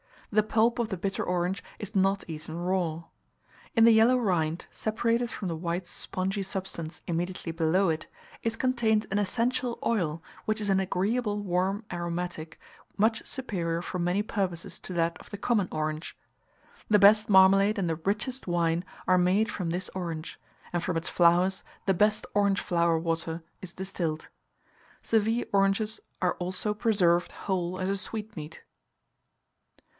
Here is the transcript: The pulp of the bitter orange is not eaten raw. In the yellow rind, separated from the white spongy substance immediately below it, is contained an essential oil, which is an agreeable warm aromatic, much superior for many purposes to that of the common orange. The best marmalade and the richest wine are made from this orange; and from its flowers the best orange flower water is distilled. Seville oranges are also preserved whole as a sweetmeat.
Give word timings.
The 0.31 0.41
pulp 0.43 0.79
of 0.79 0.87
the 0.87 0.97
bitter 0.97 1.23
orange 1.23 1.61
is 1.77 1.93
not 1.93 2.23
eaten 2.27 2.57
raw. 2.57 3.03
In 3.75 3.83
the 3.83 3.91
yellow 3.91 4.15
rind, 4.17 4.65
separated 4.71 5.29
from 5.29 5.47
the 5.49 5.57
white 5.57 5.85
spongy 5.85 6.41
substance 6.41 7.01
immediately 7.05 7.51
below 7.51 7.89
it, 7.89 8.07
is 8.41 8.55
contained 8.55 9.05
an 9.11 9.19
essential 9.19 9.77
oil, 9.85 10.23
which 10.45 10.61
is 10.61 10.69
an 10.71 10.79
agreeable 10.79 11.41
warm 11.41 11.83
aromatic, 11.91 12.59
much 12.97 13.27
superior 13.27 13.81
for 13.81 13.99
many 13.99 14.23
purposes 14.23 14.79
to 14.79 14.93
that 14.93 15.17
of 15.19 15.29
the 15.29 15.37
common 15.37 15.67
orange. 15.69 16.17
The 16.89 16.97
best 16.97 17.29
marmalade 17.29 17.77
and 17.77 17.89
the 17.89 17.97
richest 17.97 18.47
wine 18.47 18.83
are 19.07 19.19
made 19.19 19.51
from 19.51 19.69
this 19.69 19.89
orange; 19.93 20.39
and 20.73 20.81
from 20.81 20.97
its 20.97 21.09
flowers 21.09 21.61
the 21.85 21.93
best 21.93 22.25
orange 22.33 22.61
flower 22.61 22.97
water 22.97 23.43
is 23.61 23.73
distilled. 23.73 24.29
Seville 25.03 25.45
oranges 25.51 25.99
are 26.21 26.33
also 26.35 26.73
preserved 26.73 27.33
whole 27.43 27.79
as 27.79 27.89
a 27.89 27.97
sweetmeat. 27.97 28.63